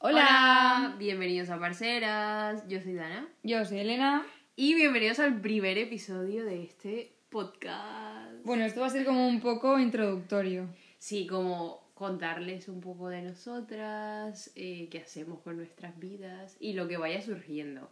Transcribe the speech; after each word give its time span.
Hola. 0.00 0.94
bienvenidos 0.96 1.50
a 1.50 1.58
Parceras. 1.58 2.62
Yo 2.68 2.80
soy 2.80 2.94
Dana. 2.94 3.28
Yo 3.42 3.64
soy 3.64 3.80
Elena. 3.80 4.24
Y 4.54 4.74
bienvenidos 4.74 5.18
al 5.18 5.40
primer 5.40 5.76
episodio 5.76 6.44
de 6.44 6.62
este 6.62 7.16
podcast. 7.30 8.44
Bueno, 8.44 8.64
esto 8.64 8.80
va 8.80 8.86
a 8.86 8.90
ser 8.90 9.04
como 9.04 9.26
un 9.26 9.40
poco 9.40 9.76
introductorio. 9.80 10.68
Sí, 10.98 11.26
como 11.26 11.90
contarles 11.94 12.68
un 12.68 12.80
poco 12.80 13.08
de 13.08 13.22
nosotras, 13.22 14.52
eh, 14.54 14.86
qué 14.88 15.00
hacemos 15.00 15.40
con 15.40 15.56
nuestras 15.56 15.98
vidas 15.98 16.56
y 16.60 16.74
lo 16.74 16.86
que 16.86 16.96
vaya 16.96 17.20
surgiendo. 17.20 17.90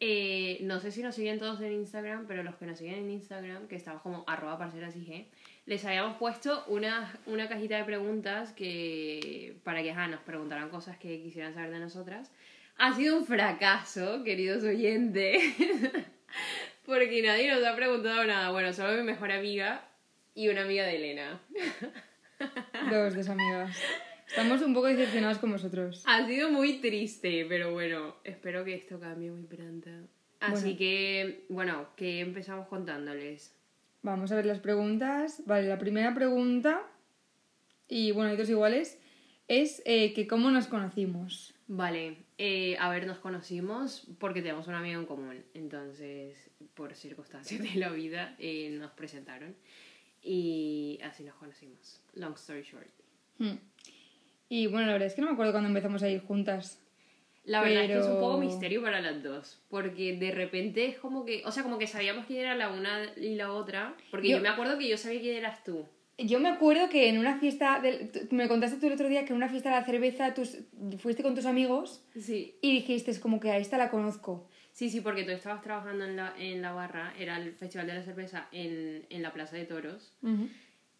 Eh, 0.00 0.58
no 0.62 0.80
sé 0.80 0.90
si 0.90 1.04
nos 1.04 1.14
siguen 1.14 1.38
todos 1.38 1.60
en 1.60 1.72
Instagram, 1.72 2.26
pero 2.26 2.42
los 2.42 2.56
que 2.56 2.66
nos 2.66 2.78
siguen 2.78 2.94
en 2.94 3.10
Instagram, 3.10 3.68
que 3.68 3.76
estamos 3.76 4.02
como 4.02 4.24
arroba 4.26 4.58
parcerasig, 4.58 5.28
les 5.68 5.84
habíamos 5.84 6.16
puesto 6.16 6.64
una, 6.68 7.14
una 7.26 7.46
cajita 7.46 7.76
de 7.76 7.84
preguntas 7.84 8.54
que 8.54 9.58
para 9.64 9.82
que 9.82 9.92
nos 9.92 10.20
preguntaran 10.20 10.70
cosas 10.70 10.96
que 10.96 11.22
quisieran 11.22 11.52
saber 11.52 11.70
de 11.70 11.78
nosotras. 11.78 12.32
Ha 12.78 12.94
sido 12.94 13.18
un 13.18 13.26
fracaso, 13.26 14.24
queridos 14.24 14.64
oyentes, 14.64 15.42
porque 16.86 17.20
nadie 17.20 17.52
nos 17.52 17.62
ha 17.66 17.76
preguntado 17.76 18.24
nada. 18.24 18.50
Bueno, 18.50 18.72
solo 18.72 18.96
mi 18.96 19.02
mejor 19.02 19.30
amiga 19.30 19.86
y 20.34 20.48
una 20.48 20.62
amiga 20.62 20.84
de 20.84 20.96
Elena. 20.96 21.42
Dos 22.90 23.14
desamigas. 23.14 23.76
Estamos 24.26 24.62
un 24.62 24.72
poco 24.72 24.86
decepcionados 24.86 25.36
con 25.36 25.52
vosotros. 25.52 26.02
Ha 26.06 26.26
sido 26.26 26.50
muy 26.50 26.80
triste, 26.80 27.44
pero 27.46 27.72
bueno, 27.72 28.16
espero 28.24 28.64
que 28.64 28.74
esto 28.74 28.98
cambie 28.98 29.30
muy 29.30 29.42
pronto. 29.42 29.90
Así 30.40 30.78
que, 30.78 31.44
bueno, 31.50 31.88
que 31.94 32.20
empezamos 32.20 32.68
contándoles. 32.68 33.57
Vamos 34.02 34.32
a 34.32 34.36
ver 34.36 34.46
las 34.46 34.60
preguntas. 34.60 35.42
Vale, 35.46 35.68
la 35.68 35.78
primera 35.78 36.14
pregunta, 36.14 36.82
y 37.88 38.12
bueno, 38.12 38.30
hay 38.30 38.36
dos 38.36 38.48
iguales, 38.48 38.98
es 39.48 39.82
eh, 39.86 40.12
que 40.12 40.26
cómo 40.26 40.50
nos 40.50 40.66
conocimos. 40.66 41.54
Vale, 41.66 42.16
eh, 42.38 42.76
a 42.78 42.90
ver, 42.90 43.06
nos 43.06 43.18
conocimos 43.18 44.06
porque 44.18 44.42
tenemos 44.42 44.68
un 44.68 44.74
amigo 44.74 45.00
en 45.00 45.06
común. 45.06 45.44
Entonces, 45.54 46.50
por 46.74 46.94
circunstancias 46.94 47.60
de 47.60 47.74
la 47.78 47.90
vida, 47.90 48.36
eh, 48.38 48.70
nos 48.78 48.92
presentaron. 48.92 49.54
Y 50.22 50.98
así 51.02 51.24
nos 51.24 51.34
conocimos. 51.36 52.00
Long 52.14 52.34
story 52.34 52.62
short. 52.62 52.88
Hmm. 53.38 53.56
Y 54.48 54.66
bueno, 54.66 54.86
la 54.86 54.92
verdad 54.92 55.08
es 55.08 55.14
que 55.14 55.20
no 55.20 55.28
me 55.28 55.34
acuerdo 55.34 55.52
cuando 55.52 55.68
empezamos 55.68 56.02
a 56.02 56.08
ir 56.08 56.20
juntas. 56.20 56.80
La 57.48 57.62
verdad 57.62 57.84
es 57.84 57.90
que 57.90 57.98
es 57.98 58.06
un 58.06 58.20
poco 58.20 58.36
misterio 58.36 58.82
para 58.82 59.00
las 59.00 59.22
dos. 59.22 59.58
Porque 59.70 60.16
de 60.16 60.30
repente 60.30 60.86
es 60.86 60.98
como 60.98 61.24
que. 61.24 61.42
O 61.46 61.50
sea, 61.50 61.62
como 61.62 61.78
que 61.78 61.86
sabíamos 61.86 62.26
quién 62.26 62.40
era 62.40 62.54
la 62.54 62.70
una 62.70 63.10
y 63.16 63.36
la 63.36 63.52
otra. 63.52 63.94
Porque 64.10 64.28
yo, 64.28 64.40
me 64.40 64.48
acuerdo 64.48 64.76
que 64.76 64.86
yo 64.86 64.98
sabía 64.98 65.20
quién 65.20 65.36
eras 65.36 65.64
tú. 65.64 65.86
Yo 66.18 66.40
me 66.40 66.50
acuerdo 66.50 66.90
que 66.90 67.08
en 67.08 67.18
una 67.18 67.38
fiesta. 67.38 67.82
me 68.30 68.48
contaste 68.48 68.78
tú 68.78 68.86
el 68.86 68.92
otro 68.92 69.08
día 69.08 69.24
que 69.24 69.32
en 69.32 69.36
una 69.36 69.48
fiesta 69.48 69.70
de 69.70 69.76
la 69.76 69.86
cerveza 69.86 70.34
tus, 70.34 70.58
fuiste 70.98 71.22
con 71.22 71.34
tus 71.34 71.46
amigos. 71.46 72.04
Sí. 72.20 72.54
Y 72.60 72.72
dijiste, 72.72 73.10
es 73.10 73.18
como 73.18 73.40
que 73.40 73.50
a 73.50 73.56
esta 73.56 73.78
la 73.78 73.90
conozco. 73.90 74.46
Sí, 74.72 74.90
sí, 74.90 75.00
porque 75.00 75.24
tú 75.24 75.30
estabas 75.30 75.62
trabajando 75.62 76.04
en 76.04 76.16
la, 76.16 76.34
en 76.38 76.60
la 76.60 76.72
barra. 76.72 77.14
Era 77.18 77.38
el 77.38 77.52
Festival 77.54 77.86
de 77.86 77.94
la 77.94 78.02
Cerveza 78.02 78.46
en, 78.52 79.06
en 79.08 79.22
la 79.22 79.32
Plaza 79.32 79.56
de 79.56 79.64
Toros. 79.64 80.12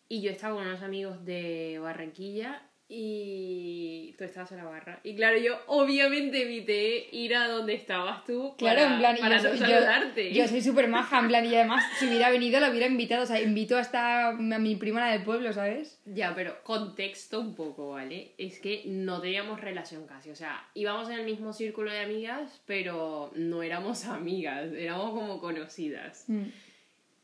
Y 0.09 0.23
yo 0.23 0.31
estaba 0.31 0.55
con 0.55 0.67
unos 0.67 0.83
amigos 0.83 1.27
de 1.27 1.79
Barranquilla 1.79 2.63
y 2.91 4.15
tú 4.17 4.25
estabas 4.25 4.51
en 4.53 4.59
la 4.59 4.65
barra. 4.65 5.01
Y 5.05 5.15
claro, 5.15 5.39
yo 5.39 5.59
obviamente 5.67 6.43
evité 6.43 7.09
ir 7.13 7.37
a 7.37 7.47
donde 7.47 7.75
estabas 7.75 8.25
tú 8.25 8.55
claro, 8.57 8.81
para, 8.81 8.93
en 8.93 8.99
plan, 8.99 9.17
para 9.21 9.43
yo, 9.43 9.51
no 9.51 9.57
saludarte. 9.57 10.33
Yo, 10.33 10.49
soy 10.49 10.63
súper 10.63 10.89
maja, 10.89 11.19
en 11.19 11.29
plan, 11.29 11.45
y 11.45 11.55
además 11.55 11.85
si 11.99 12.09
hubiera 12.09 12.31
venido 12.31 12.61
la 12.61 12.71
hubiera 12.71 12.87
invitado, 12.87 13.25
o 13.25 13.27
sea, 13.27 13.41
invito 13.43 13.77
hasta 13.77 14.29
a 14.29 14.33
mi 14.33 14.77
prima 14.77 15.11
del 15.11 15.23
pueblo, 15.23 15.53
¿sabes? 15.53 16.01
Ya, 16.07 16.35
pero 16.35 16.63
contexto 16.63 17.41
un 17.41 17.55
poco, 17.55 17.91
¿vale? 17.91 18.33
Es 18.39 18.59
que 18.59 18.85
no 18.87 19.21
teníamos 19.21 19.61
relación 19.61 20.07
casi, 20.07 20.31
o 20.31 20.35
sea, 20.35 20.67
íbamos 20.73 21.11
en 21.11 21.19
el 21.19 21.27
mismo 21.27 21.53
círculo 21.53 21.91
de 21.91 22.01
amigas, 22.01 22.63
pero 22.67 23.31
no 23.35 23.63
éramos 23.63 24.07
amigas, 24.07 24.73
éramos 24.73 25.11
como 25.11 25.41
conocidas. 25.41 26.25
Mm. 26.27 26.45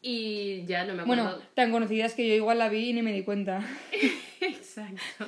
Y 0.06 0.66
ya 0.66 0.84
no 0.84 0.94
me 0.94 1.00
acuerdo. 1.00 1.24
Bueno, 1.24 1.38
tan 1.54 1.72
conocidas 1.72 2.12
que 2.12 2.28
yo 2.28 2.34
igual 2.34 2.58
la 2.58 2.68
vi 2.68 2.90
y 2.90 2.92
ni 2.92 3.00
me 3.00 3.10
di 3.10 3.22
cuenta. 3.22 3.66
Exacto. 4.42 5.26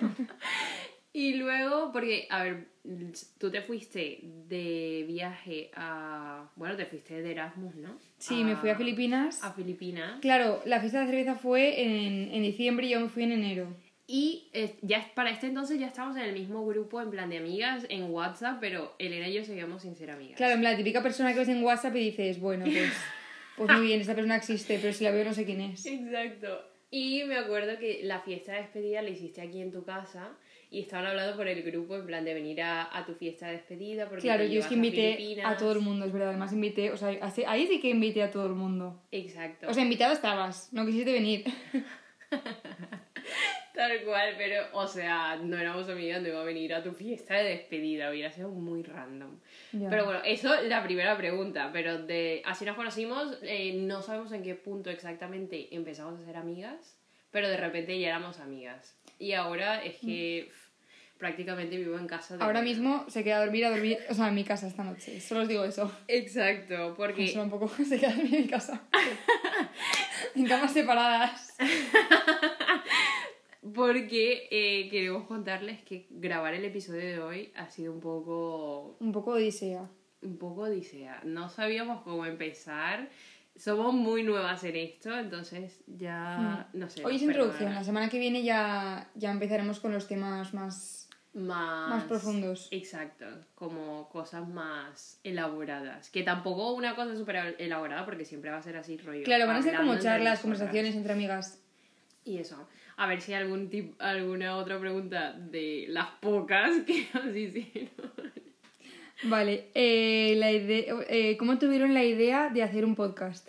y 1.14 1.32
luego, 1.36 1.92
porque, 1.92 2.26
a 2.28 2.42
ver, 2.42 2.68
tú 3.38 3.50
te 3.50 3.62
fuiste 3.62 4.20
de 4.22 5.06
viaje 5.08 5.70
a. 5.74 6.50
Bueno, 6.56 6.76
te 6.76 6.84
fuiste 6.84 7.22
de 7.22 7.30
Erasmus, 7.30 7.74
¿no? 7.76 7.96
Sí, 8.18 8.44
me 8.44 8.54
fui 8.56 8.68
a 8.68 8.76
Filipinas. 8.76 9.42
A 9.42 9.54
Filipinas. 9.54 10.20
Claro, 10.20 10.60
la 10.66 10.78
fiesta 10.80 11.00
de 11.00 11.06
cerveza 11.06 11.36
fue 11.36 11.82
en, 11.82 12.34
en 12.34 12.42
diciembre 12.42 12.86
y 12.86 12.90
yo 12.90 13.00
me 13.00 13.08
fui 13.08 13.22
en 13.22 13.32
enero. 13.32 13.74
Y 14.06 14.50
eh, 14.52 14.76
ya 14.82 15.10
para 15.14 15.30
este 15.30 15.46
entonces 15.46 15.80
ya 15.80 15.86
estábamos 15.86 16.16
en 16.16 16.24
el 16.24 16.34
mismo 16.34 16.64
grupo, 16.66 17.00
en 17.00 17.10
plan 17.10 17.30
de 17.30 17.38
amigas, 17.38 17.86
en 17.88 18.10
WhatsApp, 18.10 18.58
pero 18.60 18.94
Elena 18.98 19.26
y 19.28 19.32
yo 19.32 19.44
seguíamos 19.44 19.82
sin 19.82 19.96
ser 19.96 20.10
amigas. 20.10 20.36
Claro, 20.36 20.54
en 20.54 20.62
la 20.62 20.76
típica 20.76 21.02
persona 21.02 21.32
que 21.32 21.40
ves 21.40 21.48
en 21.48 21.64
WhatsApp 21.64 21.96
y 21.96 22.10
dices, 22.10 22.38
bueno, 22.38 22.66
pues, 22.66 22.92
pues 23.56 23.70
muy 23.70 23.86
bien, 23.86 24.00
esta 24.00 24.14
persona 24.14 24.36
existe, 24.36 24.78
pero 24.80 24.92
si 24.92 25.04
la 25.04 25.10
veo 25.10 25.24
no 25.24 25.34
sé 25.34 25.44
quién 25.44 25.60
es. 25.60 25.84
Exacto. 25.86 26.60
Y 26.90 27.24
me 27.24 27.36
acuerdo 27.36 27.78
que 27.78 28.00
la 28.04 28.20
fiesta 28.20 28.52
de 28.52 28.62
despedida 28.62 29.02
la 29.02 29.10
hiciste 29.10 29.40
aquí 29.40 29.60
en 29.60 29.72
tu 29.72 29.84
casa 29.84 30.30
y 30.70 30.80
estaban 30.80 31.06
hablando 31.06 31.36
por 31.36 31.48
el 31.48 31.62
grupo 31.62 31.96
en 31.96 32.06
plan 32.06 32.24
de 32.24 32.34
venir 32.34 32.62
a, 32.62 32.96
a 32.96 33.04
tu 33.04 33.14
fiesta 33.14 33.46
de 33.46 33.54
despedida. 33.54 34.08
Porque 34.08 34.22
claro, 34.22 34.44
yo 34.44 34.60
es 34.60 34.66
que 34.66 34.74
invité 34.74 35.42
a, 35.44 35.56
todo 35.56 35.72
el 35.72 35.80
mundo, 35.80 36.04
es 36.06 36.12
verdad. 36.12 36.30
Además 36.30 36.52
invité, 36.52 36.90
o 36.90 36.96
sea, 36.96 37.08
ahí 37.46 37.66
sí 37.66 37.80
que 37.80 37.90
invité 37.90 38.22
a 38.22 38.30
todo 38.30 38.46
el 38.46 38.54
mundo. 38.54 39.02
Exacto. 39.10 39.68
O 39.68 39.74
sea, 39.74 39.82
invitado 39.82 40.12
estabas, 40.12 40.72
no 40.72 40.86
quisiste 40.86 41.12
venir. 41.12 41.44
Tal 43.76 44.02
cual, 44.04 44.34
pero, 44.38 44.64
o 44.72 44.86
sea, 44.86 45.36
no 45.36 45.58
éramos 45.58 45.86
amigas, 45.90 46.22
no 46.22 46.28
iba 46.28 46.40
a 46.40 46.44
venir 46.44 46.72
a 46.72 46.82
tu 46.82 46.92
fiesta 46.92 47.34
de 47.34 47.50
despedida, 47.50 48.10
hubiera 48.10 48.32
sido 48.32 48.48
muy 48.48 48.82
random. 48.82 49.38
Pero 49.70 50.06
bueno, 50.06 50.20
eso 50.24 50.54
es 50.54 50.66
la 50.66 50.82
primera 50.82 51.14
pregunta, 51.18 51.68
pero 51.74 51.98
de 51.98 52.40
así 52.46 52.64
nos 52.64 52.74
conocimos, 52.74 53.36
eh, 53.42 53.74
no 53.74 54.00
sabemos 54.00 54.32
en 54.32 54.42
qué 54.42 54.54
punto 54.54 54.88
exactamente 54.88 55.68
empezamos 55.74 56.18
a 56.18 56.24
ser 56.24 56.38
amigas, 56.38 56.96
pero 57.30 57.50
de 57.50 57.58
repente 57.58 58.00
ya 58.00 58.08
éramos 58.08 58.40
amigas. 58.40 58.96
Y 59.18 59.34
ahora 59.34 59.84
es 59.84 59.98
que 59.98 60.48
mm. 60.48 61.18
prácticamente 61.18 61.76
vivo 61.76 61.98
en 61.98 62.06
casa 62.06 62.38
de 62.38 62.44
Ahora 62.44 62.62
mismo 62.62 63.04
se 63.10 63.22
queda 63.22 63.36
a 63.36 63.40
dormir, 63.40 63.66
a 63.66 63.70
dormir, 63.70 63.98
o 64.08 64.14
sea, 64.14 64.28
en 64.28 64.36
mi 64.36 64.44
casa 64.44 64.68
esta 64.68 64.84
noche, 64.84 65.20
solo 65.20 65.42
os 65.42 65.48
digo 65.48 65.66
eso. 65.66 65.92
Exacto, 66.08 66.94
porque... 66.96 67.28
Solo 67.28 67.44
un 67.44 67.50
poco 67.50 67.68
se 67.86 68.00
queda 68.00 68.12
a 68.12 68.14
dormir 68.14 68.36
en 68.36 68.40
mi 68.40 68.48
casa. 68.48 68.80
en 70.34 70.46
camas 70.46 70.72
separadas. 70.72 71.56
Porque 73.74 74.48
eh, 74.50 74.88
queremos 74.90 75.24
contarles 75.26 75.82
que 75.82 76.06
grabar 76.10 76.54
el 76.54 76.64
episodio 76.64 77.00
de 77.00 77.18
hoy 77.18 77.52
ha 77.56 77.68
sido 77.68 77.92
un 77.92 78.00
poco... 78.00 78.96
Un 79.00 79.12
poco 79.12 79.32
odisea. 79.32 79.88
Un 80.22 80.36
poco 80.38 80.62
odisea. 80.62 81.20
No 81.24 81.48
sabíamos 81.48 82.02
cómo 82.02 82.26
empezar. 82.26 83.08
Somos 83.56 83.94
muy 83.94 84.22
nuevas 84.22 84.62
en 84.64 84.76
esto, 84.76 85.18
entonces 85.18 85.82
ya... 85.86 86.68
Hmm. 86.72 86.78
No 86.78 86.90
sé. 86.90 87.04
Hoy 87.04 87.16
es 87.16 87.22
introducción. 87.22 87.74
La 87.74 87.82
semana 87.82 88.08
que 88.08 88.18
viene 88.18 88.42
ya, 88.42 89.10
ya 89.14 89.30
empezaremos 89.30 89.80
con 89.80 89.92
los 89.92 90.06
temas 90.06 90.52
más... 90.54 91.08
Más, 91.32 91.90
más 91.90 92.04
profundos. 92.04 92.68
Exacto, 92.70 93.26
como 93.54 94.08
cosas 94.08 94.48
más 94.48 95.20
elaboradas. 95.22 96.08
Que 96.08 96.22
tampoco 96.22 96.72
una 96.72 96.96
cosa 96.96 97.14
súper 97.14 97.56
elaborada, 97.58 98.06
porque 98.06 98.24
siempre 98.24 98.50
va 98.50 98.56
a 98.56 98.62
ser 98.62 98.78
así 98.78 98.96
rollo. 98.96 99.22
Claro, 99.22 99.46
van 99.46 99.56
a 99.56 99.62
ser 99.62 99.76
como 99.76 99.98
charlas, 99.98 100.40
conversaciones 100.40 100.94
entre 100.94 101.12
amigas. 101.12 101.60
Y 102.24 102.38
eso. 102.38 102.66
A 102.98 103.06
ver 103.06 103.20
si 103.20 103.34
hay 103.34 103.42
algún 103.42 103.68
tip, 103.68 103.94
alguna 104.00 104.56
otra 104.56 104.80
pregunta 104.80 105.34
de 105.34 105.84
las 105.88 106.06
pocas 106.20 106.80
que 106.86 107.06
nos 107.14 107.36
hicieron. 107.36 107.90
Vale, 109.24 109.68
eh, 109.74 110.34
la 110.38 110.50
idea, 110.50 110.94
eh, 111.08 111.36
¿cómo 111.36 111.58
tuvieron 111.58 111.92
la 111.92 112.04
idea 112.04 112.48
de 112.48 112.62
hacer 112.62 112.86
un 112.86 112.94
podcast? 112.94 113.48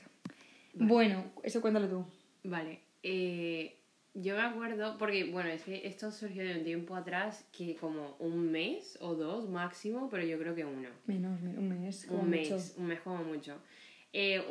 Bueno, 0.74 1.32
eso 1.44 1.62
cuéntalo 1.62 1.88
tú. 1.88 2.06
Vale, 2.44 2.82
eh, 3.04 3.78
yo 4.14 4.36
me 4.36 4.42
acuerdo, 4.42 4.98
porque 4.98 5.24
bueno, 5.24 5.50
es 5.50 5.64
que 5.64 5.88
esto 5.88 6.12
surgió 6.12 6.44
de 6.44 6.58
un 6.58 6.64
tiempo 6.66 6.96
atrás, 6.96 7.48
que 7.58 7.76
como 7.76 8.18
un 8.20 8.52
mes 8.52 8.98
o 9.00 9.16
dos 9.16 9.48
máximo, 9.48 10.10
pero 10.10 10.24
yo 10.24 10.38
creo 10.38 10.56
que 10.56 10.66
uno. 10.66 10.90
Menos, 11.06 11.42
un 11.42 11.70
mes. 11.70 12.06
Como 12.06 12.24
un 12.24 12.30
mes, 12.30 12.76
un 12.78 12.86
mes 12.86 13.00
como 13.00 13.24
mucho. 13.24 13.58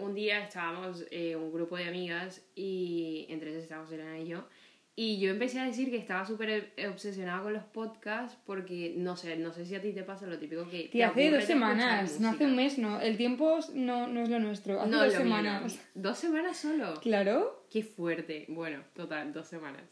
un 0.00 0.14
día 0.14 0.42
estábamos 0.42 1.04
un 1.12 1.52
grupo 1.52 1.76
de 1.76 1.84
amigas 1.84 2.42
y 2.54 3.26
entre 3.28 3.50
ellas 3.50 3.64
estábamos 3.64 3.92
Elena 3.92 4.18
y 4.18 4.26
yo 4.26 4.46
y 4.98 5.18
yo 5.18 5.30
empecé 5.30 5.60
a 5.60 5.66
decir 5.66 5.90
que 5.90 5.98
estaba 5.98 6.24
súper 6.24 6.72
obsesionada 6.90 7.42
con 7.42 7.52
los 7.52 7.64
podcasts 7.64 8.38
porque, 8.46 8.94
no 8.96 9.14
sé, 9.14 9.36
no 9.36 9.52
sé 9.52 9.66
si 9.66 9.74
a 9.74 9.82
ti 9.82 9.92
te 9.92 10.02
pasa 10.02 10.26
lo 10.26 10.38
típico 10.38 10.66
que... 10.70 10.88
Te 10.90 11.04
hace 11.04 11.30
dos 11.30 11.44
semanas, 11.44 12.18
no 12.18 12.30
hace 12.30 12.46
un 12.46 12.56
mes, 12.56 12.78
no. 12.78 12.98
El 12.98 13.18
tiempo 13.18 13.58
no, 13.74 14.06
no 14.06 14.22
es 14.22 14.30
lo 14.30 14.38
nuestro, 14.38 14.80
hace 14.80 14.90
dos 14.90 15.12
semanas. 15.12 15.78
¿Dos 15.94 16.16
semanas 16.16 16.56
solo? 16.56 16.98
Claro. 17.02 17.66
Qué 17.70 17.82
fuerte. 17.82 18.46
Bueno, 18.48 18.84
total, 18.94 19.34
dos 19.34 19.46
semanas. 19.46 19.82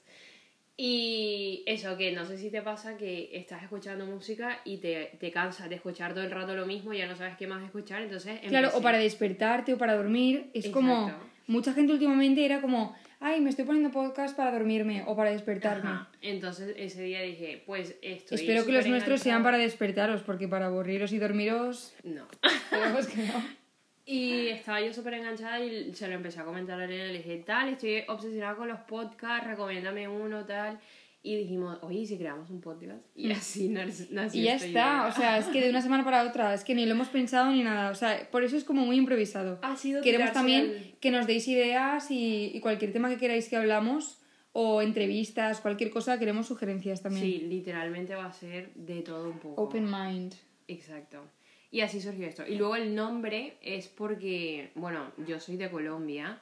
Y 0.79 1.63
eso, 1.67 1.99
que 1.99 2.13
no 2.13 2.25
sé 2.25 2.39
si 2.39 2.51
te 2.51 2.63
pasa 2.63 2.97
que 2.97 3.29
estás 3.35 3.63
escuchando 3.63 4.07
música 4.07 4.61
y 4.65 4.79
te, 4.79 5.19
te 5.21 5.31
cansas 5.31 5.69
de 5.69 5.75
escuchar 5.75 6.15
todo 6.15 6.25
el 6.25 6.31
rato 6.31 6.55
lo 6.57 6.65
mismo, 6.65 6.95
ya 6.95 7.07
no 7.07 7.15
sabes 7.15 7.37
qué 7.37 7.47
más 7.47 7.63
escuchar, 7.63 8.01
entonces... 8.01 8.41
Claro, 8.49 8.71
o 8.75 8.81
para 8.81 8.97
despertarte 8.97 9.75
o 9.75 9.79
para 9.79 9.95
dormir, 9.95 10.51
es 10.55 10.69
como 10.71 11.13
mucha 11.47 11.73
gente 11.73 11.93
últimamente 11.93 12.45
era 12.45 12.61
como, 12.61 12.95
ay, 13.21 13.41
me 13.41 13.51
estoy 13.51 13.65
poniendo 13.65 13.91
podcast 13.91 14.37
para 14.37 14.53
dormirme 14.53 15.03
o 15.07 15.17
para 15.17 15.31
despertarme. 15.31 15.91
Ajá. 15.91 16.09
Entonces 16.23 16.75
ese 16.77 17.03
día 17.03 17.21
dije, 17.23 17.63
pues 17.67 17.97
estoy 18.03 18.37
Espero 18.39 18.65
que 18.65 18.73
los 18.73 18.87
nuestros 18.87 19.21
sean 19.21 19.43
para 19.43 19.59
despertaros, 19.59 20.23
porque 20.23 20.49
para 20.49 20.67
aburriros 20.67 21.13
y 21.13 21.19
dormiros, 21.19 21.95
No. 22.03 22.27
que 22.31 23.23
no. 23.23 23.45
Y 24.07 24.49
estaba 24.49 24.83
yo 24.83 24.93
súper 24.93 25.15
enganchada 25.15 25.61
y 25.61 25.95
se 25.95 26.07
lo 26.09 26.15
empecé 26.15 26.39
a 26.39 26.45
comentar 26.45 26.79
a 26.79 26.85
Elena. 26.85 27.07
Le 27.07 27.19
dije, 27.19 27.43
tal, 27.47 27.71
estoy 27.71 28.05
obsesionada 28.07 28.55
con 28.55 28.69
los 28.69 28.81
podcasts, 28.81 29.47
recomiéndame 29.47 30.07
uno, 30.09 30.45
tal. 30.45 30.79
Y 31.27 31.37
dijimos, 31.37 31.79
oye, 31.81 32.01
¿y 32.01 32.07
si 32.07 32.19
creamos 32.19 32.51
un 32.51 32.61
podcast? 32.61 33.01
Y 33.17 33.33
así 33.33 33.69
nac- 33.71 34.11
nació 34.11 34.41
Mm. 34.41 34.43
Y 34.43 34.47
ya 34.47 34.55
esta 34.57 34.67
está, 34.67 34.81
idea. 34.81 35.07
o 35.09 35.13
sea, 35.13 35.39
es 35.39 35.47
que 35.47 35.63
de 35.63 35.71
una 35.71 35.81
semana 35.81 36.05
para 36.05 36.23
otra, 36.29 36.53
es 36.53 36.65
que 36.65 36.75
ni 36.75 36.85
lo 36.85 36.93
hemos 36.93 37.09
pensado 37.09 37.51
ni 37.51 37.63
nada, 37.63 37.91
o 37.91 37.95
sea, 37.95 38.29
por 38.31 38.45
eso 38.45 38.57
es 38.59 38.65
como 38.65 38.85
muy 38.85 38.97
improvisado. 38.97 39.59
Ha 39.63 39.75
sido 39.77 40.03
Queremos 40.03 40.33
también 40.33 40.61
al- 40.69 40.95
que 41.01 41.11
nos 41.11 41.27
deis 41.27 41.49
ideas 41.49 42.11
y, 42.11 42.51
y 42.55 42.61
cualquier 42.61 42.93
tema 42.93 43.09
que 43.09 43.17
queráis 43.17 43.49
que 43.49 43.57
hablamos, 43.57 44.21
o 44.53 44.83
entrevistas, 44.83 45.61
cualquier 45.61 45.91
cosa, 45.91 46.19
queremos 46.19 46.47
sugerencias 46.47 47.03
también. 47.03 47.25
Sí, 47.25 47.39
literalmente 47.49 48.15
va 48.15 48.27
a 48.27 48.33
ser 48.33 48.73
de 48.75 49.01
todo 49.03 49.29
un 49.31 49.39
poco. 49.39 49.61
Open 49.63 49.91
mind. 49.91 50.35
Exacto. 50.69 51.25
Y 51.73 51.81
así 51.81 52.01
surgió 52.01 52.27
esto. 52.29 52.47
Y 52.47 52.55
luego 52.57 52.77
el 52.77 52.95
nombre 52.95 53.57
es 53.63 53.89
porque, 53.89 54.71
bueno, 54.77 55.11
yo 55.27 55.41
soy 55.41 55.57
de 55.57 55.69
Colombia 55.71 56.39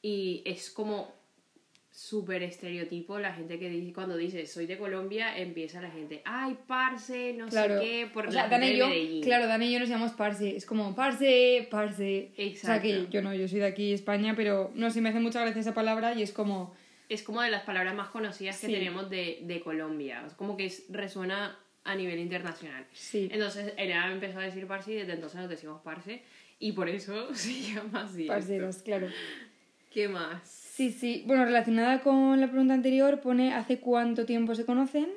y 0.00 0.42
es 0.44 0.70
como 0.70 1.10
súper 1.96 2.42
estereotipo 2.42 3.18
la 3.18 3.32
gente 3.32 3.58
que 3.58 3.70
dice, 3.70 3.94
cuando 3.94 4.18
dice 4.18 4.44
soy 4.46 4.66
de 4.66 4.76
Colombia, 4.76 5.34
empieza 5.38 5.80
la 5.80 5.90
gente, 5.90 6.20
ay, 6.26 6.54
parce, 6.66 7.32
no 7.32 7.48
Claro. 7.48 7.78
sé 7.80 7.84
qué, 7.84 8.06
por 8.12 8.26
o 8.26 8.30
sea, 8.30 8.48
la 8.48 8.50
gente 8.50 8.66
de 8.66 8.76
yo, 8.76 8.86
Medellín. 8.88 9.22
claro, 9.22 9.46
Dana 9.46 9.64
y 9.64 9.72
yo 9.72 9.80
nos 9.80 9.88
llamamos 9.88 10.12
Parse. 10.12 10.54
Es 10.54 10.66
como 10.66 10.94
Parse, 10.94 11.66
Parse. 11.70 12.32
O 12.32 12.36
sea 12.36 12.44
Exacto. 12.46 12.82
que 12.82 13.06
yo 13.10 13.22
no, 13.22 13.32
yo 13.34 13.48
soy 13.48 13.60
de 13.60 13.66
aquí, 13.66 13.94
España, 13.94 14.34
pero 14.36 14.70
no 14.74 14.90
sé, 14.90 15.00
me 15.00 15.08
hace 15.08 15.20
mucha 15.20 15.40
gracia 15.40 15.58
esa 15.60 15.72
palabra 15.72 16.12
y 16.14 16.22
es 16.22 16.32
como. 16.32 16.74
Es 17.08 17.22
como 17.22 17.40
de 17.40 17.50
las 17.50 17.62
palabras 17.62 17.94
más 17.94 18.08
conocidas 18.08 18.60
que 18.60 18.66
tenemos 18.66 19.08
de, 19.08 19.38
de 19.42 19.60
Colombia. 19.60 20.22
Es 20.26 20.34
como 20.34 20.56
que 20.58 20.66
es- 20.66 20.84
resuena 20.90 21.58
a 21.84 21.94
nivel 21.94 22.18
internacional. 22.18 22.84
Sí. 22.92 23.28
Entonces, 23.32 23.72
me 23.76 24.12
empezó 24.12 24.40
a 24.40 24.42
decir 24.42 24.66
parce 24.66 24.92
y 24.92 24.96
desde 24.96 25.14
entonces 25.14 25.40
nos 25.40 25.48
decimos 25.48 25.80
parce. 25.82 26.20
Y 26.58 26.72
por 26.72 26.90
eso 26.90 27.28
se 27.34 27.52
llama 27.72 28.02
así. 28.02 28.22
esto. 28.22 28.32
Parceros, 28.34 28.76
claro. 28.82 29.08
¿Qué 29.94 30.08
más? 30.08 30.65
Sí, 30.76 30.92
sí. 30.92 31.24
Bueno, 31.26 31.46
relacionada 31.46 32.02
con 32.02 32.38
la 32.38 32.48
pregunta 32.48 32.74
anterior, 32.74 33.22
pone 33.22 33.54
¿hace 33.54 33.80
cuánto 33.80 34.26
tiempo 34.26 34.54
se 34.54 34.66
conocen? 34.66 35.08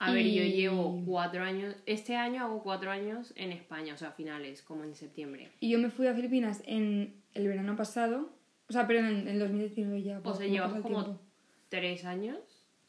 A 0.00 0.10
ver, 0.10 0.26
yo 0.26 0.42
llevo 0.42 1.00
cuatro 1.06 1.44
años, 1.44 1.76
este 1.86 2.16
año 2.16 2.42
hago 2.42 2.60
cuatro 2.60 2.90
años 2.90 3.32
en 3.36 3.52
España, 3.52 3.94
o 3.94 3.96
sea, 3.96 4.10
finales, 4.10 4.62
como 4.62 4.82
en 4.82 4.96
septiembre. 4.96 5.52
Y 5.60 5.70
yo 5.70 5.78
me 5.78 5.88
fui 5.88 6.08
a 6.08 6.14
Filipinas 6.14 6.64
en 6.66 7.22
el 7.32 7.46
verano 7.46 7.76
pasado. 7.76 8.28
O 8.68 8.72
sea, 8.72 8.88
pero 8.88 8.98
en 8.98 9.28
el 9.28 9.38
2019 9.38 10.02
ya. 10.02 10.18
O 10.18 10.22
pues, 10.24 10.38
sea, 10.38 10.46
¿cómo 10.46 10.54
llevamos 10.56 10.76
pasa 10.78 10.88
el 10.88 10.94
como 10.94 11.20
tres 11.68 12.04
años. 12.04 12.38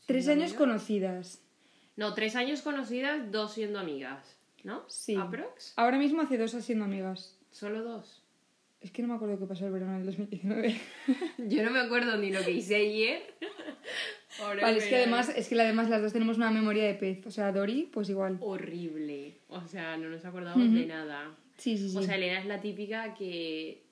Tres 0.07 0.27
años 0.29 0.45
amigas. 0.45 0.57
conocidas. 0.57 1.43
No, 1.95 2.15
tres 2.15 2.35
años 2.35 2.63
conocidas, 2.63 3.31
dos 3.31 3.53
siendo 3.53 3.77
amigas, 3.77 4.35
¿no? 4.63 4.83
Sí. 4.87 5.15
¿Aprox? 5.15 5.73
Ahora 5.75 5.99
mismo 5.99 6.23
hace 6.23 6.39
dos 6.39 6.53
siendo 6.53 6.85
amigas. 6.85 7.37
Solo 7.51 7.83
dos. 7.83 8.20
Es 8.81 8.91
que 8.91 9.03
no 9.03 9.07
me 9.09 9.13
acuerdo 9.13 9.37
qué 9.37 9.45
pasó 9.45 9.67
el 9.67 9.71
verano 9.73 9.97
del 9.97 10.07
2019. 10.07 10.75
Yo 11.37 11.63
no 11.63 11.69
me 11.69 11.79
acuerdo 11.79 12.17
ni 12.17 12.31
lo 12.31 12.43
que 12.43 12.51
hice 12.51 12.75
ayer. 12.75 13.21
Ahora 14.41 14.63
vale, 14.63 14.79
es 14.79 14.85
que 14.85 14.95
además, 14.95 15.29
es 15.35 15.47
que 15.49 15.61
además 15.61 15.87
las 15.89 16.01
dos 16.01 16.13
tenemos 16.13 16.37
una 16.37 16.49
memoria 16.49 16.85
de 16.85 16.95
pez. 16.95 17.25
O 17.27 17.31
sea, 17.31 17.51
Dori, 17.51 17.89
pues 17.93 18.09
igual. 18.09 18.37
Horrible. 18.41 19.35
O 19.49 19.61
sea, 19.67 19.97
no 19.97 20.09
nos 20.09 20.25
acordamos 20.25 20.73
de 20.73 20.85
nada. 20.87 21.35
Sí, 21.57 21.77
sí, 21.77 21.89
sí. 21.89 21.97
O 21.97 22.01
sea, 22.01 22.15
Elena 22.15 22.39
es 22.39 22.45
la 22.47 22.59
típica 22.59 23.13
que 23.13 23.83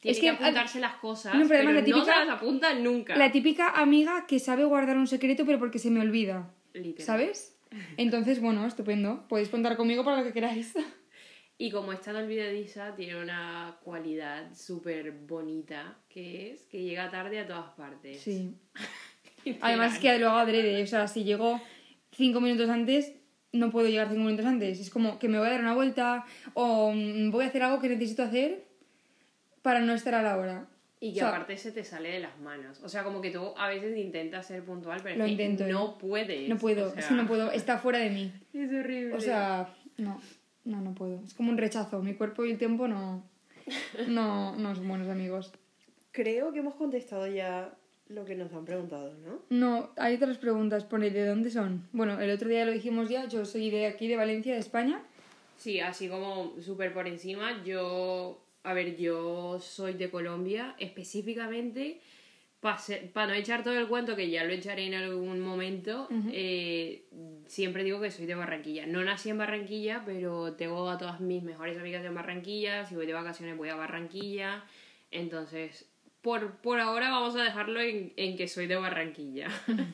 tiene 0.00 0.12
Es 0.12 0.18
que, 0.18 0.26
que, 0.26 0.44
apuntarse 0.44 0.78
las 0.78 0.94
cosas, 0.96 1.34
no, 1.34 1.40
pero 1.40 1.48
pero, 1.48 1.68
además 1.70 1.74
la 1.74 1.80
no 1.80 1.86
típica- 1.86 2.20
se 2.20 2.24
las 2.26 2.36
apunta 2.36 2.74
nunca. 2.74 3.16
La 3.16 3.32
típica 3.32 3.70
amiga 3.70 4.26
que 4.28 4.38
sabe 4.38 4.64
guardar 4.64 4.96
un 4.96 5.08
secreto, 5.08 5.44
pero 5.44 5.58
porque 5.58 5.80
se 5.80 5.90
me 5.90 6.00
olvida. 6.00 6.52
Literal. 6.72 7.04
¿Sabes? 7.04 7.58
Entonces, 7.96 8.40
bueno, 8.40 8.64
estupendo. 8.64 9.26
Podéis 9.28 9.48
contar 9.48 9.76
conmigo 9.76 10.04
para 10.04 10.18
lo 10.18 10.24
que 10.24 10.32
queráis. 10.32 10.74
Y 11.58 11.70
como 11.70 11.92
es 11.92 12.00
tan 12.02 12.16
olvidadiza, 12.16 12.94
tiene 12.94 13.22
una 13.22 13.78
cualidad 13.82 14.54
súper 14.54 15.10
bonita, 15.12 15.96
que 16.08 16.52
es 16.52 16.66
que 16.66 16.82
llega 16.82 17.10
tarde 17.10 17.40
a 17.40 17.46
todas 17.46 17.70
partes. 17.70 18.20
Sí. 18.20 18.54
Además 19.60 19.94
es 19.94 20.00
que 20.00 20.18
lo 20.18 20.28
hago 20.28 20.38
adrede. 20.38 20.82
O 20.82 20.86
sea, 20.86 21.08
si 21.08 21.24
llego 21.24 21.60
cinco 22.12 22.40
minutos 22.40 22.68
antes, 22.68 23.14
no 23.52 23.70
puedo 23.70 23.88
llegar 23.88 24.08
cinco 24.08 24.24
minutos 24.24 24.44
antes. 24.44 24.80
Es 24.80 24.90
como 24.90 25.18
que 25.18 25.28
me 25.28 25.38
voy 25.38 25.46
a 25.46 25.52
dar 25.52 25.60
una 25.60 25.74
vuelta 25.74 26.26
o 26.52 26.92
mm, 26.92 27.30
voy 27.30 27.44
a 27.44 27.48
hacer 27.48 27.62
algo 27.62 27.80
que 27.80 27.88
necesito 27.88 28.22
hacer 28.22 28.64
para 29.62 29.80
no 29.80 29.94
estar 29.94 30.14
a 30.14 30.22
la 30.22 30.36
hora. 30.36 30.68
Y 31.00 31.12
que 31.12 31.20
O 31.20 31.20
sea, 31.20 31.28
aparte 31.28 31.56
se 31.56 31.72
te 31.72 31.84
sale 31.84 32.10
de 32.10 32.20
las 32.20 32.38
manos. 32.38 32.80
O 32.82 32.88
sea, 32.88 33.02
como 33.04 33.20
que 33.20 33.30
tú 33.30 33.54
a 33.56 33.68
veces 33.68 33.96
intentas 33.96 34.46
ser 34.46 34.62
puntual, 34.62 35.00
pero 35.02 35.16
Lo 35.18 35.26
intento, 35.26 35.64
¿eh? 35.64 35.72
no 35.72 35.96
puedes. 35.96 36.48
No 36.48 36.58
puedo, 36.58 36.88
o 36.88 36.90
sea, 36.90 37.00
es 37.00 37.06
que 37.06 37.14
no 37.14 37.26
puedo, 37.26 37.50
está 37.52 37.78
fuera 37.78 37.98
de 37.98 38.10
mí. 38.10 38.32
Es 38.52 38.70
horrible. 38.72 39.14
O 39.14 39.20
sea, 39.20 39.74
no, 39.98 40.20
no, 40.66 40.80
no 40.80 40.94
puedo. 40.94 41.22
Es 41.24 41.32
como 41.32 41.50
un 41.50 41.58
rechazo. 41.58 42.02
Mi 42.02 42.14
cuerpo 42.14 42.44
y 42.44 42.50
el 42.50 42.58
tiempo 42.58 42.86
no, 42.88 43.22
no, 44.08 44.54
no 44.56 44.74
son 44.74 44.88
buenos 44.88 45.08
amigos. 45.08 45.52
Creo 46.12 46.52
que 46.52 46.58
hemos 46.58 46.74
contestado 46.74 47.26
ya 47.26 47.74
lo 48.08 48.24
que 48.24 48.34
nos 48.34 48.52
han 48.52 48.64
preguntado, 48.64 49.14
¿no? 49.24 49.40
No, 49.48 49.90
hay 49.96 50.16
otras 50.16 50.38
preguntas. 50.38 50.84
Pone, 50.84 51.10
¿de 51.10 51.26
dónde 51.26 51.50
son? 51.50 51.88
Bueno, 51.92 52.20
el 52.20 52.30
otro 52.30 52.48
día 52.48 52.64
lo 52.64 52.72
dijimos 52.72 53.08
ya. 53.08 53.26
Yo 53.26 53.44
soy 53.44 53.70
de 53.70 53.86
aquí, 53.86 54.08
de 54.08 54.16
Valencia, 54.16 54.54
de 54.54 54.60
España. 54.60 55.02
Sí, 55.56 55.80
así 55.80 56.08
como 56.08 56.54
súper 56.60 56.92
por 56.92 57.08
encima, 57.08 57.62
yo, 57.64 58.42
a 58.62 58.74
ver, 58.74 58.96
yo 58.96 59.58
soy 59.58 59.94
de 59.94 60.10
Colombia, 60.10 60.74
específicamente, 60.78 62.00
para 62.60 63.26
no 63.28 63.32
echar 63.34 63.62
todo 63.62 63.78
el 63.78 63.86
cuento, 63.86 64.16
que 64.16 64.28
ya 64.30 64.42
lo 64.44 64.52
echaré 64.52 64.86
en 64.86 64.94
algún 64.94 65.40
momento, 65.40 66.08
eh, 66.32 67.04
siempre 67.46 67.84
digo 67.84 68.00
que 68.00 68.10
soy 68.10 68.26
de 68.26 68.34
Barranquilla. 68.34 68.86
No 68.86 69.04
nací 69.04 69.30
en 69.30 69.38
Barranquilla, 69.38 70.02
pero 70.04 70.54
tengo 70.54 70.88
a 70.90 70.98
todas 70.98 71.20
mis 71.20 71.42
mejores 71.42 71.78
amigas 71.78 72.04
en 72.04 72.14
Barranquilla, 72.14 72.84
si 72.84 72.94
voy 72.96 73.06
de 73.06 73.12
vacaciones 73.12 73.56
voy 73.56 73.68
a 73.68 73.76
Barranquilla, 73.76 74.64
entonces, 75.12 75.88
por, 76.22 76.56
por 76.56 76.80
ahora 76.80 77.10
vamos 77.10 77.36
a 77.36 77.42
dejarlo 77.44 77.80
en, 77.80 78.12
en 78.16 78.36
que 78.36 78.48
soy 78.48 78.66
de 78.66 78.76
Barranquilla. 78.76 79.48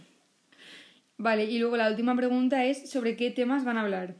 Vale, 1.18 1.44
y 1.44 1.58
luego 1.58 1.76
la 1.76 1.88
última 1.88 2.16
pregunta 2.16 2.64
es 2.64 2.90
sobre 2.90 3.16
qué 3.16 3.30
temas 3.30 3.64
van 3.64 3.76
a 3.76 3.82
hablar. 3.82 4.14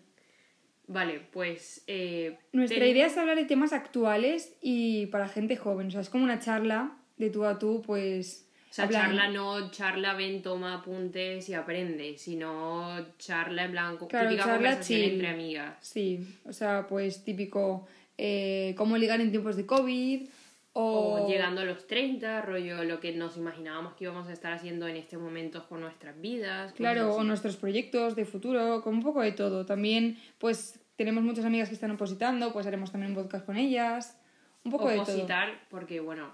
vale, 0.87 1.21
pues... 1.33 1.83
eh, 1.87 2.39
Nuestra 2.53 2.87
idea 2.87 3.07
es 3.07 3.17
hablar 3.17 3.37
de 3.37 3.45
temas 3.45 3.73
actuales 3.73 4.57
y 4.61 5.07
para 5.07 5.29
gente 5.29 5.57
joven. 5.57 5.89
O 5.89 5.91
sea, 5.91 6.01
es 6.03 6.11
como 6.11 6.23
una 6.25 6.39
charla 6.39 6.99
de 7.27 7.31
tú 7.31 7.45
a 7.45 7.59
tú, 7.59 7.83
pues... 7.85 8.47
O 8.71 8.75
sea, 8.75 8.85
hablan- 8.87 9.03
charla 9.09 9.29
no, 9.29 9.71
charla 9.71 10.15
ven, 10.15 10.41
toma 10.43 10.75
apuntes 10.77 11.47
y 11.49 11.53
aprende, 11.55 12.17
sino 12.17 13.15
charla 13.19 13.65
en 13.67 13.73
blanco, 13.73 14.09
Claro, 14.09 14.31
típica 14.31 14.45
charla 14.45 14.57
conversación 14.57 15.01
chill. 15.01 15.11
entre 15.13 15.29
amigas. 15.29 15.77
Sí, 15.83 16.27
o 16.47 16.53
sea, 16.55 16.87
pues 16.89 17.23
típico 17.23 17.87
eh, 18.17 18.75
cómo 18.79 18.97
ligar 18.97 19.21
en 19.21 19.31
tiempos 19.31 19.57
de 19.57 19.67
COVID 19.67 20.27
o... 20.73 21.21
O 21.25 21.29
llegando 21.29 21.61
a 21.61 21.65
los 21.65 21.87
30, 21.87 22.41
rollo 22.43 22.83
lo 22.85 22.99
que 22.99 23.13
nos 23.13 23.37
imaginábamos 23.37 23.93
que 23.93 24.05
íbamos 24.05 24.27
a 24.29 24.33
estar 24.33 24.55
haciendo 24.55 24.89
en 24.89 24.97
este 24.97 25.19
momento 25.19 25.69
con 25.69 25.83
nuestras 25.83 26.19
vidas. 26.19 26.73
Claro, 26.73 27.15
o 27.15 27.25
nuestros 27.25 27.57
proyectos 27.57 28.17
de 28.17 28.25
futuro, 28.25 28.81
con 28.83 28.95
un 28.95 29.03
poco 29.03 29.21
de 29.21 29.33
todo. 29.33 29.67
También, 29.67 30.19
pues, 30.39 30.81
tenemos 30.97 31.23
muchas 31.25 31.45
amigas 31.45 31.69
que 31.69 31.75
están 31.75 31.91
opositando, 31.91 32.55
pues 32.55 32.67
haremos 32.67 32.91
también 32.91 33.13
un 33.13 33.23
podcast 33.23 33.45
con 33.45 33.59
ellas. 33.59 34.17
Un 34.65 34.71
poco 34.71 34.89
de 34.89 34.95
todo. 34.95 35.03
Opositar, 35.03 35.61
porque 35.69 36.01
bueno, 36.01 36.31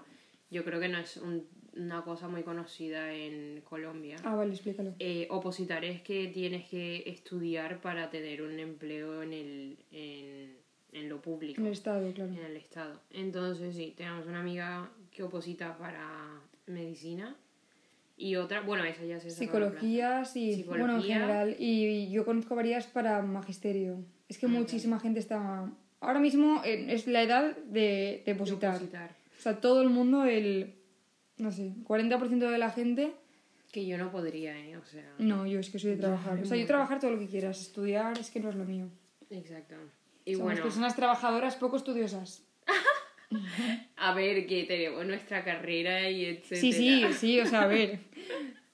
yo 0.51 0.63
creo 0.63 0.79
que 0.79 0.89
no 0.89 0.97
es 0.99 1.17
un- 1.17 1.45
una 1.75 2.01
cosa 2.03 2.27
muy 2.27 2.41
conocida 2.43 3.13
en 3.13 3.61
Colombia. 3.61 4.15
Ah, 4.23 4.35
vale, 4.35 4.51
explícalo. 4.53 4.95
Eh, 4.99 5.27
opositar 5.29 5.85
es 5.85 6.01
que 6.01 6.27
tienes 6.27 6.67
que 6.67 7.03
estudiar 7.07 7.79
para 7.79 8.09
tener 8.09 8.41
un 8.41 8.59
empleo 8.59 9.21
en, 9.21 9.33
el, 9.33 9.77
en, 9.91 10.57
en 10.91 11.09
lo 11.09 11.21
público. 11.21 11.61
En 11.61 11.67
el 11.67 11.73
estado, 11.73 12.11
claro. 12.11 12.31
en 12.33 12.43
el 12.43 12.57
estado. 12.57 12.99
Entonces, 13.11 13.75
sí, 13.75 13.93
tenemos 13.95 14.25
una 14.25 14.39
amiga 14.41 14.89
que 15.11 15.23
oposita 15.23 15.77
para 15.77 16.41
medicina 16.65 17.35
y 18.17 18.35
otra, 18.35 18.61
bueno, 18.61 18.83
esa 18.83 19.05
ya 19.05 19.19
se 19.19 19.29
Psicología, 19.29 20.25
sí, 20.25 20.55
Psicología. 20.55 20.85
bueno, 20.87 20.97
en 20.97 21.03
general. 21.07 21.55
Y 21.59 22.09
yo 22.11 22.25
conozco 22.25 22.55
varias 22.55 22.87
para 22.87 23.21
magisterio. 23.21 24.03
Es 24.27 24.37
que 24.39 24.47
Ah, 24.47 24.49
muchísima 24.49 24.99
gente 24.99 25.19
está... 25.19 25.71
Ahora 26.01 26.19
mismo 26.19 26.61
es 26.65 27.07
la 27.07 27.21
edad 27.23 27.55
de, 27.57 28.23
de 28.25 28.35
plaza. 28.35 28.55
De 28.55 28.67
opositar. 28.67 29.15
O 29.39 29.41
sea, 29.41 29.61
todo 29.61 29.81
el 29.81 29.89
mundo, 29.89 30.25
el... 30.25 30.75
No 31.37 31.51
sé, 31.53 31.71
40% 31.85 32.51
de 32.51 32.57
la 32.57 32.71
gente... 32.71 33.13
Que 33.71 33.85
yo 33.87 33.97
no 33.97 34.11
podría, 34.11 34.57
¿eh? 34.57 34.75
O 34.75 34.83
sea, 34.83 35.13
No, 35.19 35.45
yo 35.45 35.59
es 35.59 35.69
que 35.69 35.79
soy 35.79 35.91
de 35.91 35.97
trabajar. 35.97 36.39
O 36.39 36.45
sea, 36.45 36.57
yo 36.57 36.65
trabajar 36.65 36.99
todo 36.99 37.11
lo 37.11 37.19
que 37.19 37.27
quieras. 37.27 37.61
Estudiar 37.61 38.17
es 38.17 38.31
que 38.31 38.39
no 38.39 38.49
es 38.49 38.55
lo 38.55 38.65
mío. 38.65 38.89
exacto. 39.29 39.75
Y 40.25 40.33
Somos 40.33 40.45
bueno, 40.45 40.63
personas 40.63 40.95
trabajadoras 40.95 41.55
poco 41.55 41.77
estudiosas. 41.77 42.43
a 43.95 44.13
ver 44.13 44.45
que 44.47 44.63
tenemos 44.63 45.05
nuestra 45.05 45.45
carrera 45.45 46.09
y 46.09 46.25
etcétera. 46.25 46.61
Sí, 46.61 46.73
sí, 46.73 47.05
sí, 47.13 47.39
o 47.39 47.45
sea, 47.45 47.61
a 47.63 47.67
ver. 47.67 47.99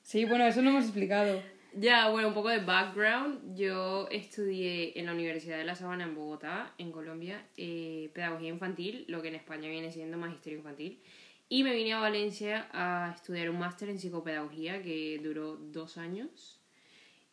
Sí, 0.01 0.25
bueno, 0.25 0.45
eso 0.45 0.61
no 0.61 0.69
hemos 0.71 0.85
explicado. 0.85 1.41
Ya, 1.77 2.09
bueno, 2.09 2.29
un 2.29 2.33
poco 2.33 2.49
de 2.49 2.59
background. 2.59 3.57
Yo 3.57 4.07
estudié 4.09 4.97
en 4.97 5.07
la 5.07 5.13
Universidad 5.13 5.57
de 5.57 5.65
La 5.65 5.75
Sabana 5.75 6.05
en 6.05 6.15
Bogotá, 6.15 6.73
en 6.77 6.91
Colombia, 6.93 7.45
eh, 7.57 8.09
pedagogía 8.13 8.47
infantil, 8.47 9.03
lo 9.09 9.21
que 9.21 9.27
en 9.27 9.35
España 9.35 9.67
viene 9.67 9.91
siendo 9.91 10.17
magisterio 10.17 10.59
infantil. 10.59 11.01
Y 11.49 11.63
me 11.63 11.75
vine 11.75 11.93
a 11.93 11.99
Valencia 11.99 12.69
a 12.71 13.11
estudiar 13.13 13.49
un 13.49 13.59
máster 13.59 13.89
en 13.89 13.99
psicopedagogía 13.99 14.81
que 14.81 15.19
duró 15.21 15.57
dos 15.57 15.97
años. 15.97 16.61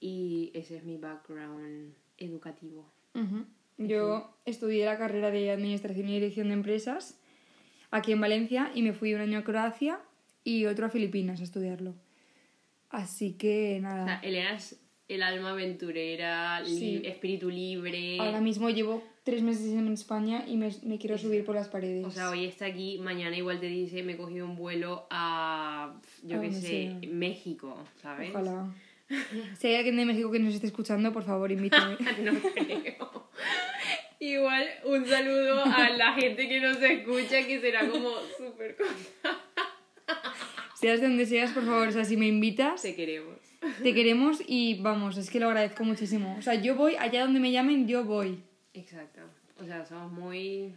Y 0.01 0.51
ese 0.55 0.77
es 0.77 0.85
mi 0.85 0.97
background 0.99 1.95
educativo. 2.19 2.85
Yo 3.79 4.37
estudié 4.45 4.85
la 4.85 4.99
carrera 4.99 5.31
de 5.31 5.53
Administración 5.53 6.09
y 6.09 6.15
Dirección 6.15 6.49
de 6.49 6.55
Empresas 6.55 7.21
aquí 7.93 8.11
en 8.11 8.21
Valencia 8.21 8.73
y 8.75 8.83
me 8.83 8.93
fui 8.93 9.15
un 9.15 9.21
año 9.21 9.39
a 9.39 9.45
Croacia 9.45 10.01
y 10.43 10.67
otro 10.67 10.87
a 10.87 10.91
Filipinas 10.91 11.41
a 11.41 11.45
estudiarlo. 11.45 11.95
Así 12.93 13.33
que 13.33 13.79
O 13.79 13.81
sea, 13.81 13.91
nada. 13.91 14.21
Elena 14.23 14.55
es 14.55 14.79
el 15.09 15.23
alma 15.23 15.51
aventurera, 15.51 16.61
li- 16.61 17.03
espíritu 17.05 17.51
libre. 17.51 18.19
Ahora 18.21 18.41
mismo 18.41 18.71
llevo 18.71 19.03
tres 19.25 19.43
meses 19.43 19.73
en 19.73 19.89
España 19.89 20.45
y 20.47 20.57
me, 20.57 20.71
me 20.85 20.99
quiero 20.99 21.19
subir 21.19 21.45
por 21.45 21.55
las 21.55 21.69
paredes. 21.69 22.05
O 22.07 22.11
sea, 22.11 22.31
hoy 22.31 22.45
está 22.47 22.67
aquí, 22.67 22.99
mañana 22.99 23.37
igual 23.37 23.59
te 23.61 23.67
dice, 23.67 24.03
me 24.03 24.13
he 24.13 24.17
cogido 24.17 24.47
un 24.47 24.57
vuelo 24.57 25.07
a, 25.11 25.95
yo 26.23 26.41
qué 26.41 26.53
sé, 26.53 26.61
sea. 26.61 26.99
México, 27.11 27.77
¿sabes? 28.01 28.31
Ojalá. 28.31 28.73
Si 29.59 29.67
hay 29.67 29.75
alguien 29.75 29.97
de 29.97 30.07
México 30.07 30.31
que 30.31 30.39
nos 30.39 30.55
esté 30.55 30.69
escuchando, 30.69 31.13
por 31.13 31.25
favor, 31.25 31.51
invítame. 31.53 31.97
No 32.23 32.33
creo. 32.55 33.29
Igual 34.21 34.67
un 34.85 35.05
saludo 35.05 35.65
a 35.65 35.91
la 35.91 36.13
gente 36.15 36.49
que 36.49 36.61
nos 36.61 36.81
escucha, 36.81 37.45
que 37.47 37.61
será 37.61 37.87
como 37.89 38.11
súper 38.39 38.77
cosa. 38.77 39.39
Seas 40.83 41.01
de 41.01 41.07
donde 41.09 41.25
seas, 41.27 41.53
por 41.53 41.65
favor, 41.65 41.89
o 41.89 41.93
sea, 41.93 42.05
si 42.05 42.17
me 42.19 42.27
invitas, 42.27 42.83
Te 42.83 42.95
queremos. 42.95 43.39
te 43.83 43.95
queremos 43.95 44.43
y 44.47 44.75
vamos, 44.83 45.17
es 45.17 45.31
que 45.31 45.41
lo 45.41 45.47
agradezco 45.47 45.85
muchísimo. 45.85 46.35
O 46.39 46.43
sea, 46.43 46.55
yo 46.57 46.75
voy, 46.77 46.97
allá 46.97 47.23
donde 47.23 47.41
me 47.41 47.51
llamen, 47.53 47.87
yo 47.89 48.05
voy. 48.05 48.41
Exacto. 48.75 49.21
O 49.61 49.65
sea, 49.65 49.85
somos 49.87 50.13
muy... 50.13 50.75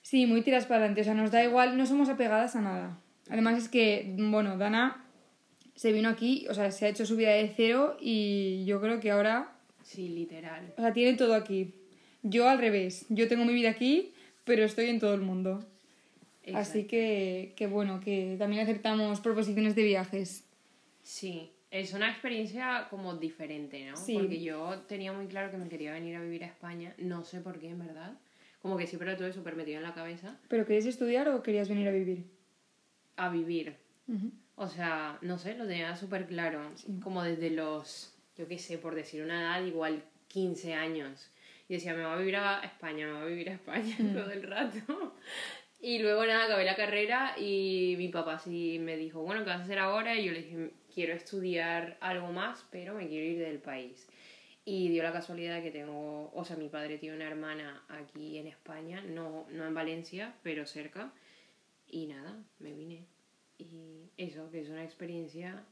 Sí, 0.00 0.26
muy 0.26 0.42
tiras 0.42 0.66
para 0.66 0.78
adelante, 0.80 1.02
o 1.02 1.04
sea, 1.04 1.14
nos 1.14 1.30
da 1.30 1.44
igual, 1.44 1.76
no 1.76 1.86
somos 1.86 2.08
apegadas 2.08 2.56
a 2.56 2.60
nada. 2.60 2.98
Además 3.30 3.56
es 3.58 3.68
que, 3.68 4.14
bueno, 4.18 4.56
Dana 4.58 5.04
se 5.76 5.92
vino 5.92 6.08
aquí, 6.08 6.46
o 6.50 6.54
sea, 6.54 6.70
se 6.72 6.86
ha 6.86 6.88
hecho 6.88 7.06
su 7.06 7.16
vida 7.16 7.30
de 7.30 7.52
cero 7.56 7.96
y 8.00 8.64
yo 8.64 8.80
creo 8.80 8.98
que 9.00 9.10
ahora, 9.12 9.52
Sí, 9.82 10.08
literal. 10.08 10.72
o 10.76 10.80
sea, 10.80 10.92
tiene 10.92 11.16
todo 11.16 11.34
aquí. 11.34 11.74
Yo 12.22 12.48
al 12.48 12.58
revés, 12.58 13.06
yo 13.10 13.28
tengo 13.28 13.44
mi 13.44 13.52
vida 13.54 13.70
aquí, 13.70 14.12
pero 14.44 14.64
estoy 14.64 14.86
en 14.86 14.98
todo 15.00 15.14
el 15.14 15.20
mundo. 15.20 15.64
Así 16.42 16.80
Exacto. 16.80 16.88
que, 16.88 17.52
que 17.56 17.66
bueno, 17.68 18.00
que 18.00 18.36
también 18.38 18.62
aceptamos 18.62 19.20
proposiciones 19.20 19.76
de 19.76 19.84
viajes. 19.84 20.44
Sí, 21.02 21.52
es 21.70 21.92
una 21.92 22.10
experiencia 22.10 22.88
como 22.90 23.14
diferente, 23.14 23.88
¿no? 23.88 23.96
Sí. 23.96 24.14
Porque 24.14 24.42
yo 24.42 24.80
tenía 24.88 25.12
muy 25.12 25.26
claro 25.26 25.50
que 25.50 25.56
me 25.56 25.68
quería 25.68 25.92
venir 25.92 26.16
a 26.16 26.20
vivir 26.20 26.44
a 26.44 26.48
España, 26.48 26.94
no 26.98 27.24
sé 27.24 27.40
por 27.40 27.58
qué, 27.60 27.70
en 27.70 27.78
verdad. 27.78 28.18
Como 28.60 28.76
que 28.76 28.86
siempre 28.86 29.10
lo 29.10 29.16
tuve 29.16 29.32
súper 29.32 29.56
metido 29.56 29.78
en 29.78 29.84
la 29.84 29.94
cabeza. 29.94 30.36
¿Pero 30.48 30.66
querías 30.66 30.86
estudiar 30.86 31.28
o 31.28 31.42
querías 31.42 31.68
venir 31.68 31.88
a 31.88 31.92
vivir? 31.92 32.24
A 33.16 33.28
vivir. 33.28 33.76
Ujú. 34.06 34.32
O 34.56 34.68
sea, 34.68 35.18
no 35.22 35.38
sé, 35.38 35.56
lo 35.56 35.66
tenía 35.66 35.96
súper 35.96 36.26
claro. 36.26 36.60
Como 37.02 37.22
desde 37.22 37.50
los, 37.50 38.14
yo 38.36 38.46
qué 38.46 38.58
sé, 38.58 38.78
por 38.78 38.94
decir 38.94 39.22
una 39.22 39.40
edad, 39.40 39.64
igual 39.64 40.04
15 40.28 40.74
años. 40.74 41.30
Y 41.68 41.74
decía, 41.74 41.94
me 41.94 42.02
voy 42.04 42.12
a 42.12 42.16
vivir 42.16 42.36
a 42.36 42.60
España, 42.60 43.06
me 43.06 43.12
voy 43.14 43.22
a 43.22 43.26
vivir 43.26 43.50
a 43.50 43.54
España 43.54 43.96
todo 44.14 44.30
el 44.30 44.42
rato. 44.42 45.14
Y 45.84 45.98
luego 45.98 46.24
nada, 46.24 46.44
acabé 46.44 46.64
la 46.64 46.76
carrera 46.76 47.34
y 47.36 47.96
mi 47.98 48.06
papá 48.08 48.38
sí 48.38 48.78
me 48.80 48.96
dijo, 48.96 49.20
bueno, 49.22 49.42
¿qué 49.42 49.50
vas 49.50 49.60
a 49.60 49.64
hacer 49.64 49.80
ahora? 49.80 50.16
Y 50.16 50.24
yo 50.26 50.32
le 50.32 50.42
dije, 50.42 50.70
quiero 50.94 51.12
estudiar 51.12 51.96
algo 52.00 52.30
más, 52.32 52.64
pero 52.70 52.94
me 52.94 53.08
quiero 53.08 53.26
ir 53.26 53.38
del 53.40 53.58
país. 53.58 54.08
Y 54.64 54.88
dio 54.90 55.02
la 55.02 55.12
casualidad 55.12 55.60
que 55.60 55.72
tengo, 55.72 56.30
o 56.32 56.44
sea, 56.44 56.56
mi 56.56 56.68
padre 56.68 56.98
tiene 56.98 57.16
una 57.16 57.26
hermana 57.26 57.82
aquí 57.88 58.38
en 58.38 58.46
España, 58.46 59.02
no, 59.02 59.44
no 59.50 59.66
en 59.66 59.74
Valencia, 59.74 60.34
pero 60.44 60.66
cerca. 60.66 61.12
Y 61.90 62.06
nada, 62.06 62.36
me 62.60 62.72
vine. 62.72 63.04
Y 63.58 64.04
eso, 64.16 64.50
que 64.52 64.60
es 64.60 64.68
una 64.70 64.84
experiencia 64.84 65.64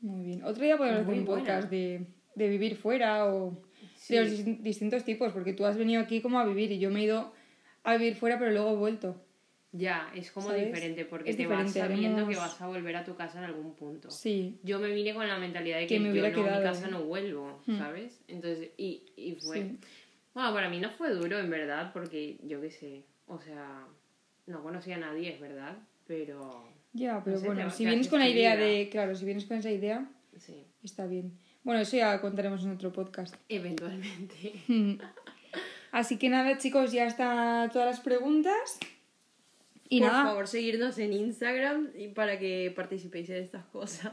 Muy 0.00 0.24
bien. 0.24 0.44
Otro 0.44 0.62
día 0.64 0.78
podemos 0.78 1.00
hacer 1.02 1.12
un 1.14 1.24
podcast 1.26 1.68
de, 1.70 2.06
de 2.34 2.48
vivir 2.48 2.76
fuera 2.76 3.26
o 3.26 3.60
Sí. 3.96 4.14
de 4.14 4.20
los 4.22 4.30
dis- 4.32 4.58
distintos 4.60 5.04
tipos, 5.04 5.32
porque 5.32 5.52
tú 5.52 5.66
has 5.66 5.76
venido 5.76 6.00
aquí 6.00 6.22
como 6.22 6.38
a 6.40 6.46
vivir 6.46 6.72
y 6.72 6.78
yo 6.78 6.90
me 6.90 7.00
he 7.00 7.04
ido 7.04 7.32
a 7.84 7.96
vivir 7.98 8.14
fuera, 8.16 8.38
pero 8.38 8.50
luego 8.50 8.72
he 8.72 8.76
vuelto. 8.76 9.20
Ya, 9.78 10.10
es 10.14 10.30
como 10.32 10.48
¿Sabes? 10.48 10.66
diferente 10.66 11.04
porque 11.04 11.30
Es 11.30 11.36
te 11.36 11.46
vas 11.46 11.66
diferente, 11.66 11.94
sabiendo 11.96 12.28
que 12.28 12.36
vas 12.36 12.60
a 12.60 12.66
volver 12.66 12.96
a 12.96 13.04
tu 13.04 13.14
casa 13.14 13.38
en 13.38 13.44
algún 13.44 13.74
punto. 13.74 14.10
Sí, 14.10 14.58
Yo 14.64 14.78
me 14.80 14.88
vine 14.92 15.14
con 15.14 15.26
la 15.28 15.38
mentalidad 15.38 15.78
de 15.78 15.86
Que 15.86 15.94
que, 15.94 16.00
me 16.00 16.14
yo 16.14 16.22
no, 16.22 16.28
mi 16.42 16.62
casa 16.62 16.88
¿eh? 16.88 16.90
no 16.90 17.04
vuelvo, 17.04 17.60
Hmm. 17.66 17.78
¿sabes? 17.78 18.20
Entonces, 18.28 18.70
y, 18.76 19.04
y 19.16 19.34
fue... 19.36 19.62
Sí. 19.62 19.78
Bueno, 20.34 20.52
para 20.54 20.68
mí 20.68 20.78
no 20.80 20.90
fue 20.90 21.10
duro, 21.10 21.38
en 21.38 21.50
verdad, 21.50 21.92
porque 21.92 22.38
yo 22.44 22.60
qué 22.60 22.70
sé, 22.70 23.04
o 23.26 23.38
sea, 23.40 23.86
no 24.46 24.62
conocía 24.62 24.96
a 24.96 25.00
nadie, 25.00 25.34
es 25.34 25.40
verdad, 25.40 25.76
pero 26.06 26.64
ya, 26.92 27.22
pero 27.24 27.38
sé, 27.38 27.46
bueno, 27.46 27.70
si 27.70 27.84
vienes 27.84 28.08
con 28.08 28.18
la 28.20 28.28
idea 28.28 28.56
de, 28.56 28.88
claro, 28.90 29.14
si 29.14 29.24
vienes 29.24 29.44
con 29.46 29.58
esa 29.58 29.70
idea, 29.70 30.08
sí, 30.36 30.64
está 30.82 31.06
bien. 31.06 31.32
Bueno, 31.64 31.80
eso 31.82 31.96
ya 31.96 32.20
contaremos 32.20 32.64
en 32.64 32.70
otro 32.72 32.92
podcast. 32.92 33.34
eventualmente. 33.48 34.52
Así 35.92 36.18
que 36.18 36.28
nada, 36.28 36.56
chicos, 36.58 36.92
ya 36.92 37.06
están 37.06 37.70
todas 37.70 37.86
las 37.88 38.00
preguntas. 38.00 38.78
Y 39.88 40.00
Por 40.00 40.08
nada. 40.08 40.24
favor, 40.24 40.46
seguirnos 40.48 40.98
en 40.98 41.12
Instagram 41.14 41.88
y 41.96 42.08
para 42.08 42.38
que 42.38 42.72
participéis 42.76 43.30
en 43.30 43.42
estas 43.42 43.64
cosas. 43.66 44.12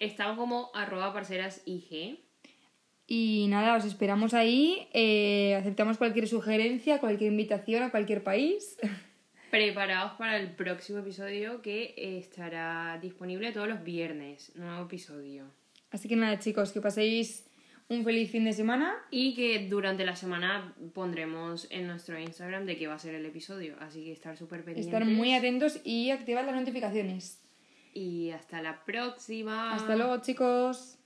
Estamos 0.00 0.36
como 0.36 0.70
arroba 0.74 1.12
parceras 1.12 1.62
IG. 1.64 2.18
Y 3.06 3.46
nada, 3.48 3.76
os 3.76 3.84
esperamos 3.84 4.34
ahí. 4.34 4.88
eh, 4.92 5.54
aceptamos 5.58 5.98
cualquier 5.98 6.28
sugerencia, 6.28 6.98
cualquier 7.00 7.30
invitación 7.30 7.82
a 7.82 7.90
cualquier 7.90 8.22
país. 8.22 8.76
Preparados 9.50 10.12
para 10.12 10.38
el 10.38 10.50
próximo 10.54 11.00
episodio 11.00 11.60
que 11.60 11.94
estará 11.96 12.98
disponible 13.02 13.52
todos 13.52 13.68
los 13.68 13.82
viernes. 13.84 14.52
Nuevo 14.56 14.84
episodio. 14.86 15.44
Así 15.90 16.08
que 16.08 16.16
nada, 16.16 16.38
chicos, 16.38 16.72
que 16.72 16.80
paséis 16.80 17.44
un 17.92 18.04
feliz 18.04 18.30
fin 18.30 18.44
de 18.44 18.52
semana. 18.52 18.94
Y 19.10 19.34
que 19.34 19.68
durante 19.68 20.04
la 20.04 20.16
semana 20.16 20.74
pondremos 20.94 21.66
en 21.70 21.86
nuestro 21.86 22.18
Instagram 22.18 22.66
de 22.66 22.76
qué 22.76 22.86
va 22.86 22.94
a 22.94 22.98
ser 22.98 23.14
el 23.14 23.26
episodio. 23.26 23.76
Así 23.80 24.04
que 24.04 24.12
estar 24.12 24.36
súper 24.36 24.64
pendientes. 24.64 24.86
Estar 24.86 25.04
muy 25.04 25.34
atentos 25.34 25.80
y 25.84 26.10
activar 26.10 26.44
las 26.44 26.54
notificaciones. 26.54 27.40
Y 27.94 28.30
hasta 28.30 28.62
la 28.62 28.84
próxima. 28.84 29.74
Hasta 29.74 29.96
luego, 29.96 30.20
chicos. 30.22 30.98